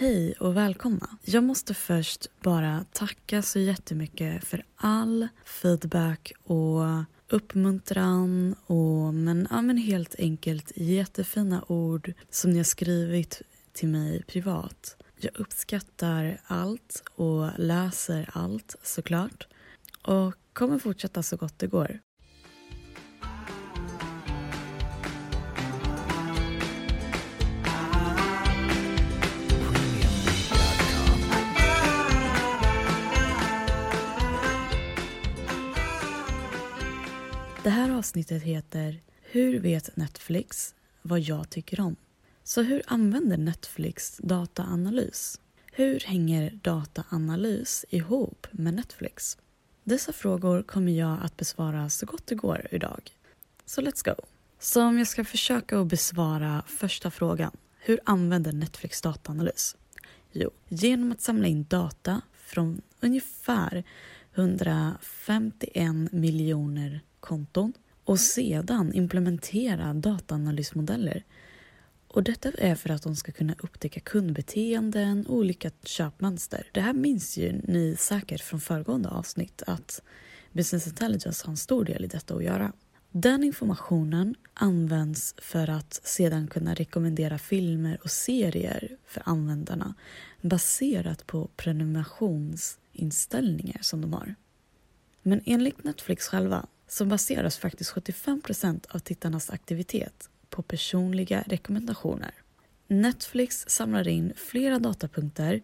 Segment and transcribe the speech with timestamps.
[0.00, 1.08] Hej och välkomna.
[1.24, 6.82] Jag måste först bara tacka så jättemycket för all feedback och
[7.28, 13.42] uppmuntran och men, ja, men helt enkelt jättefina ord som ni har skrivit
[13.72, 14.96] till mig privat.
[15.16, 19.46] Jag uppskattar allt och läser allt såklart
[20.02, 22.00] och kommer fortsätta så gott det går.
[38.00, 41.96] Avsnittet heter Hur vet Netflix vad jag tycker om?
[42.44, 45.40] Så hur använder Netflix dataanalys?
[45.72, 49.38] Hur hänger dataanalys ihop med Netflix?
[49.84, 53.10] Dessa frågor kommer jag att besvara så gott det går idag.
[53.66, 54.14] Så let's go!
[54.58, 57.56] Så om jag ska försöka att besvara första frågan.
[57.78, 59.76] Hur använder Netflix dataanalys?
[60.32, 63.84] Jo, genom att samla in data från ungefär
[64.34, 67.72] 151 miljoner konton
[68.10, 71.24] och sedan implementera dataanalysmodeller.
[72.08, 76.66] Och detta är för att de ska kunna upptäcka kundbeteenden och olika köpmönster.
[76.72, 80.02] Det här minns ju ni säkert från föregående avsnitt att
[80.52, 82.72] Business Intelligence har en stor del i detta att göra.
[83.10, 89.94] Den informationen används för att sedan kunna rekommendera filmer och serier för användarna
[90.40, 94.34] baserat på prenumerationsinställningar som de har.
[95.22, 102.34] Men enligt Netflix själva så baseras faktiskt 75% av tittarnas aktivitet på personliga rekommendationer.
[102.86, 105.62] Netflix samlar in flera datapunkter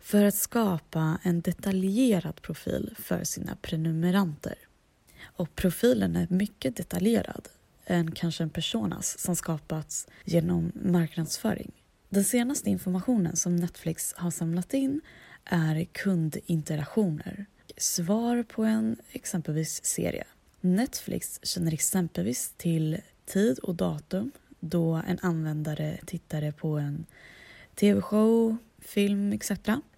[0.00, 4.54] för att skapa en detaljerad profil för sina prenumeranter.
[5.22, 7.48] Och profilen är mycket detaljerad
[7.86, 11.72] än kanske en personas som skapats genom marknadsföring.
[12.08, 15.00] Den senaste informationen som Netflix har samlat in
[15.44, 17.46] är kundinteraktioner.
[17.76, 20.24] Svar på en exempelvis serie.
[20.60, 27.06] Netflix känner exempelvis till tid och datum då en användare tittade på en
[27.74, 29.50] tv-show, film etc.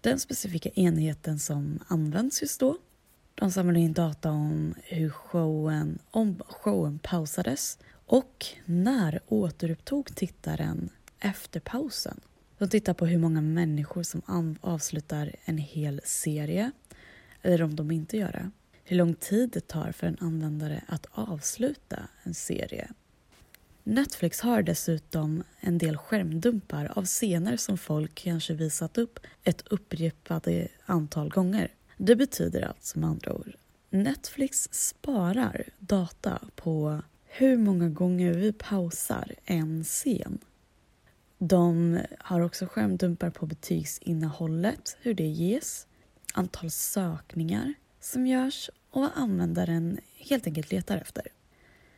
[0.00, 2.78] Den specifika enheten som används just då.
[3.34, 11.60] De samlar in data om hur showen, om showen pausades och när återupptog tittaren efter
[11.60, 12.20] pausen.
[12.58, 16.70] De tittar på hur många människor som avslutar en hel serie
[17.42, 18.50] eller om de inte gör det
[18.90, 22.90] hur lång tid det tar för en användare att avsluta en serie.
[23.84, 30.68] Netflix har dessutom en del skärmdumpar av scener som folk kanske visat upp ett upprepade
[30.86, 31.72] antal gånger.
[31.96, 33.52] Det betyder alltså med andra ord
[33.90, 40.38] Netflix sparar data på hur många gånger vi pausar en scen.
[41.38, 45.86] De har också skärmdumpar på betygsinnehållet, hur det ges,
[46.34, 51.26] antal sökningar som görs och vad användaren helt enkelt letar efter.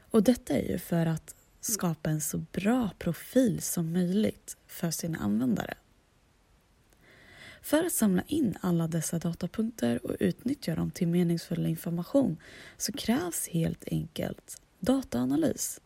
[0.00, 5.18] Och detta är ju för att skapa en så bra profil som möjligt för sina
[5.18, 5.74] användare.
[7.62, 12.36] För att samla in alla dessa datapunkter och utnyttja dem till meningsfull information
[12.76, 15.80] så krävs helt enkelt dataanalys.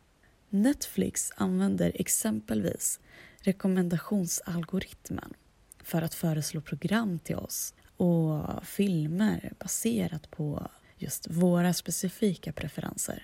[0.48, 3.00] Netflix använder exempelvis
[3.38, 5.34] rekommendationsalgoritmen
[5.82, 13.22] för att föreslå program till oss och filmer baserat på just våra specifika preferenser.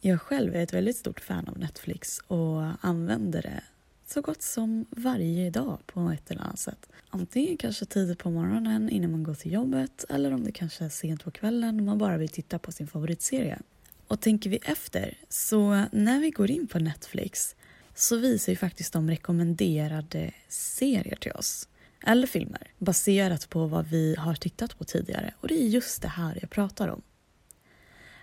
[0.00, 3.62] Jag själv är ett väldigt stort fan av Netflix och använder det
[4.06, 6.88] så gott som varje dag på ett eller annat sätt.
[7.10, 10.88] Antingen kanske tidigt på morgonen innan man går till jobbet eller om det kanske är
[10.88, 13.58] sent på kvällen och man bara vill titta på sin favoritserie.
[14.06, 17.56] Och tänker vi efter, så när vi går in på Netflix
[17.94, 21.68] så visar ju faktiskt de rekommenderade serier till oss
[22.06, 26.08] eller filmer baserat på vad vi har tittat på tidigare och det är just det
[26.08, 27.02] här jag pratar om.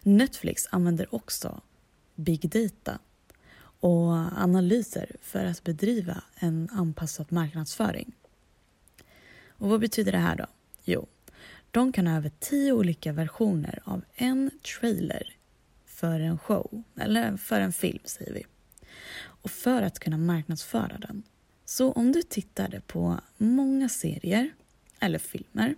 [0.04, 1.62] Netflix använder också
[2.16, 3.00] big data
[3.80, 8.12] och analyser för att bedriva en anpassad marknadsföring.
[9.48, 10.46] Och vad betyder det här då?
[10.84, 11.08] Jo,
[11.72, 15.36] de kan ha över tio olika versioner av en trailer
[15.86, 18.46] för en show, eller för en film säger vi.
[19.18, 21.24] Och för att kunna marknadsföra den
[21.66, 24.54] så om du tittade på många serier
[25.00, 25.76] eller filmer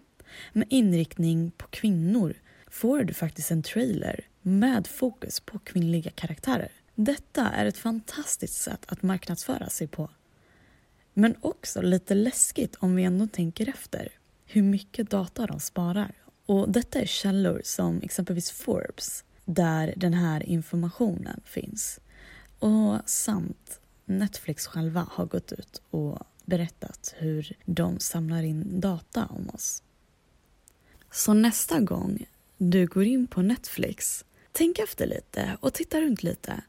[0.54, 2.34] med inriktning på kvinnor
[2.68, 6.72] får du faktiskt en trailer med fokus på kvinnliga karaktärer.
[6.96, 10.10] Detta är ett fantastiskt sätt att marknadsföra sig på.
[11.14, 14.10] Men också lite läskigt om vi ändå tänker efter
[14.46, 16.12] hur mycket data de sparar.
[16.46, 22.00] Och detta är källor som exempelvis Forbes där den här informationen finns.
[22.60, 29.50] Och samt Netflix själva har gått ut och berättat hur de samlar in data om
[29.50, 29.84] oss.
[31.12, 32.26] Så nästa gång
[32.58, 36.62] du går in på Netflix, tänk efter lite och titta runt lite.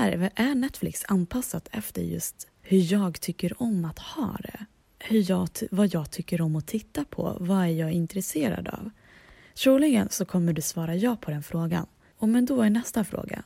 [0.00, 4.66] Är, är Netflix anpassat efter just hur jag tycker om att ha det?
[4.98, 7.36] Hur jag, vad jag tycker om att titta på?
[7.40, 8.90] Vad är jag intresserad av?
[9.54, 11.86] Troligen så kommer du svara ja på den frågan.
[12.18, 13.42] Och men då är nästa fråga.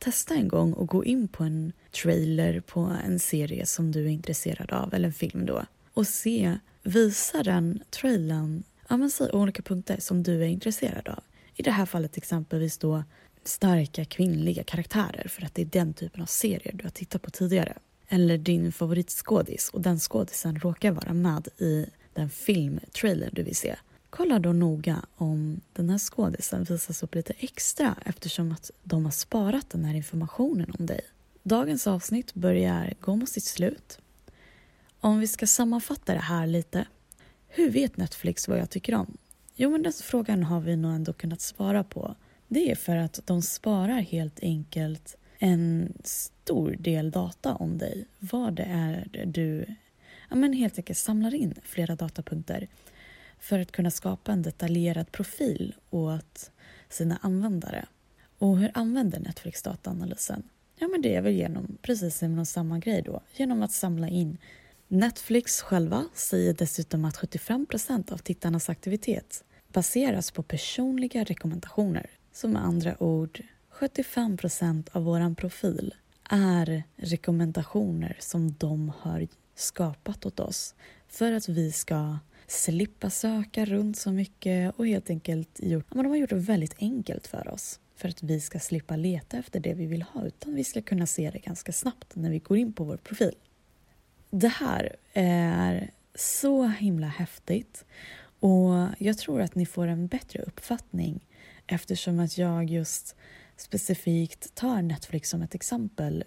[0.00, 4.10] Testa en gång och gå in på en trailer på en serie som du är
[4.10, 5.64] intresserad av, eller en film då,
[5.94, 11.22] och se, visa den trailern ja, men säg olika punkter som du är intresserad av.
[11.54, 13.04] I det här fallet exempelvis då
[13.44, 17.30] starka kvinnliga karaktärer för att det är den typen av serier du har tittat på
[17.30, 17.78] tidigare.
[18.08, 23.76] Eller din favoritskådis och den skådisen råkar vara med i den filmtrailer du vill se.
[24.10, 29.12] Kolla då noga om den här skådisen visas upp lite extra eftersom att de har
[29.12, 31.00] sparat den här informationen om dig.
[31.42, 33.98] Dagens avsnitt börjar gå mot sitt slut.
[35.00, 36.86] Om vi ska sammanfatta det här lite.
[37.48, 39.16] Hur vet Netflix vad jag tycker om?
[39.54, 42.14] Jo, men den frågan har vi nog ändå kunnat svara på.
[42.48, 48.06] Det är för att de sparar helt enkelt en stor del data om dig.
[48.18, 49.66] Vad det är du
[50.28, 52.68] ja, men helt enkelt samlar in flera datapunkter
[53.40, 56.50] för att kunna skapa en detaljerad profil åt
[56.88, 57.86] sina användare.
[58.38, 60.42] Och hur använder Netflix dataanalysen?
[60.78, 64.38] Ja, men det är väl genom precis genom samma grej då, genom att samla in
[64.88, 72.10] Netflix själva säger dessutom att 75% av tittarnas aktivitet baseras på personliga rekommendationer.
[72.32, 75.94] Så med andra ord, 75% av vår profil
[76.30, 80.74] är rekommendationer som de har skapat åt oss
[81.08, 82.18] för att vi ska
[82.50, 86.74] slippa söka runt så mycket och helt enkelt gjort, ja, de har gjort det väldigt
[86.78, 90.54] enkelt för oss för att vi ska slippa leta efter det vi vill ha utan
[90.54, 93.34] vi ska kunna se det ganska snabbt när vi går in på vår profil.
[94.30, 97.84] Det här är så himla häftigt
[98.40, 101.26] och jag tror att ni får en bättre uppfattning
[101.66, 103.16] eftersom att jag just
[103.56, 106.24] specifikt tar Netflix som ett exempel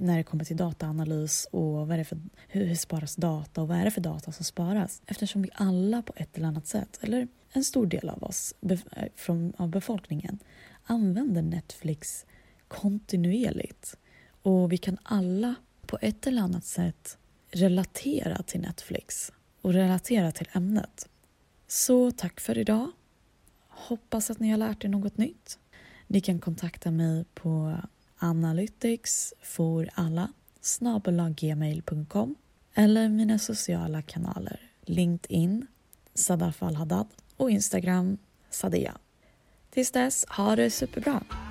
[0.00, 2.18] när det kommer till dataanalys och vad är det för,
[2.48, 5.02] hur sparas data och vad är det för data som sparas?
[5.06, 8.78] Eftersom vi alla på ett eller annat sätt, eller en stor del av oss eh,
[9.14, 10.38] från, av befolkningen,
[10.84, 12.26] använder Netflix
[12.68, 13.96] kontinuerligt.
[14.42, 15.54] Och vi kan alla
[15.86, 17.18] på ett eller annat sätt
[17.50, 21.08] relatera till Netflix och relatera till ämnet.
[21.66, 22.90] Så tack för idag.
[23.68, 25.58] Hoppas att ni har lärt er något nytt.
[26.06, 27.76] Ni kan kontakta mig på
[28.20, 30.28] analytics for alla
[31.36, 32.34] gmail.com
[32.74, 35.66] eller mina sociala kanaler LinkedIn,
[36.14, 37.06] Sadaf Al-Haddad
[37.36, 38.18] och Instagram,
[38.50, 38.98] Sadia.
[39.70, 41.49] Tills dess, ha det superbra!